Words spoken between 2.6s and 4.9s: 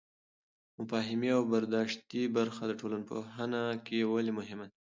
د ټولنپوهنه کې ولې مهمه ده؟